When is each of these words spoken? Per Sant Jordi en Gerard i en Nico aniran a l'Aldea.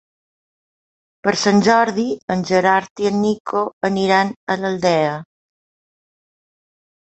Per 1.25 1.33
Sant 1.41 1.59
Jordi 1.67 2.05
en 2.35 2.41
Gerard 2.51 3.03
i 3.03 3.09
en 3.11 3.19
Nico 3.27 3.61
aniran 3.91 4.33
a 4.55 4.57
l'Aldea. 4.63 5.13